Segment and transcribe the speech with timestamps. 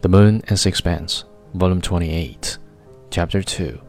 [0.00, 1.24] The Moon and Sixpence,
[1.54, 2.58] Volume 28,
[3.10, 3.80] Chapter 2.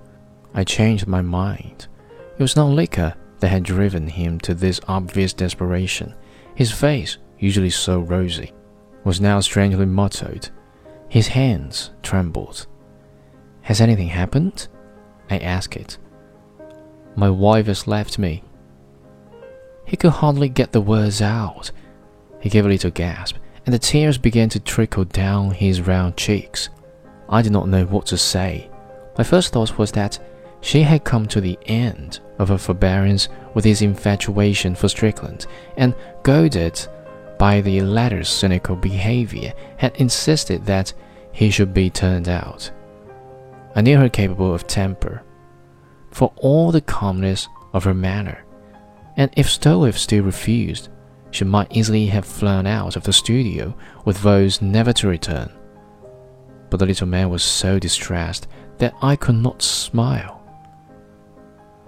[0.55, 1.88] I changed my mind.
[2.36, 6.16] It was not liquor that had driven him to this obvious desperation.
[6.55, 8.54] His face, usually so rosy,
[9.04, 10.50] was now strangely mottled.
[11.09, 12.66] His hands trembled.
[13.62, 14.68] Has anything happened?
[15.30, 16.00] I asked it.
[17.16, 18.44] My wife has left me.
[19.86, 21.70] He could hardly get the words out.
[22.40, 23.35] He gave a little gasp
[23.66, 26.70] and the tears began to trickle down his round cheeks.
[27.30, 28.70] I did not know what to say.
[29.18, 30.20] My first thought was that
[30.62, 35.45] she had come to the end of her forbearance with his infatuation for Strickland,
[35.77, 36.80] and goaded
[37.38, 40.94] by the latter's cynical behavior, had insisted that
[41.32, 42.70] he should be turned out.
[43.76, 45.23] I knew her capable of temper,
[46.12, 48.44] for all the calmness of her manner,
[49.16, 50.90] and if Stroeve still refused,
[51.32, 53.76] she might easily have flown out of the studio
[54.06, 55.52] with vows never to return.
[56.70, 60.41] But the little man was so distressed that I could not smile.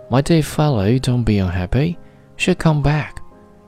[0.10, 1.98] My dear fellow, don't be unhappy.
[2.36, 3.22] She'll come back.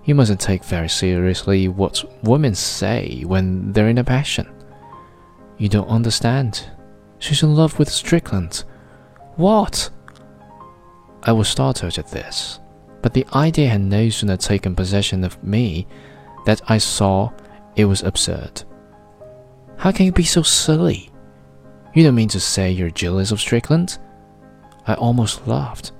[0.03, 4.51] You mustn't take very seriously what women say when they're in a passion.
[5.57, 6.69] You don't understand.
[7.19, 8.65] She's in love with Strickland.
[9.37, 9.89] What?
[11.23, 12.59] I was startled at this.
[13.03, 15.85] But the idea had no sooner taken possession of me
[16.45, 17.31] that I saw
[17.75, 18.63] it was absurd.
[19.77, 21.11] How can you be so silly?
[21.93, 23.99] You don't mean to say you're jealous of Strickland?
[24.87, 25.91] I almost laughed.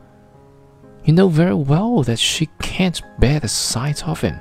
[1.04, 4.40] You know very well that she can't bear the sight of him.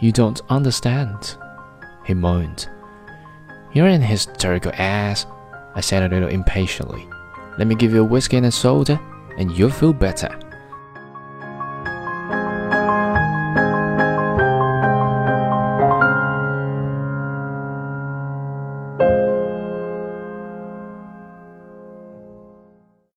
[0.00, 1.36] You don't understand,
[2.06, 2.68] he moaned.
[3.74, 5.26] You're an hysterical ass,
[5.74, 7.06] I said a little impatiently.
[7.58, 8.98] Let me give you a whiskey and a soda,
[9.36, 10.30] and you'll feel better.